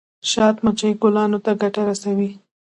شات 0.31 0.55
مچۍ 0.63 0.91
ګلانو 1.01 1.39
ته 1.45 1.51
ګټه 1.61 1.81
رسوي 1.89 2.29